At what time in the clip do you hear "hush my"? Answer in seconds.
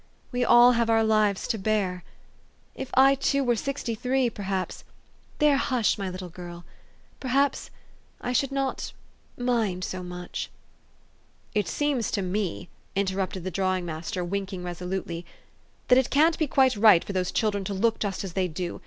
5.57-6.09